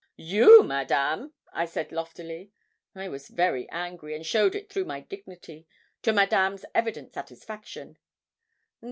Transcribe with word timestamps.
'You! 0.15 0.63
Madame!' 0.63 1.31
I 1.53 1.65
said 1.65 1.91
loftily. 1.91 2.51
I 2.95 3.07
was 3.07 3.27
very 3.27 3.69
angry, 3.69 4.15
and 4.15 4.25
showed 4.25 4.55
it 4.55 4.67
through 4.67 4.85
my 4.85 5.01
dignity, 5.01 5.67
to 6.01 6.11
Madame's 6.11 6.65
evident 6.73 7.13
satisfaction. 7.13 7.99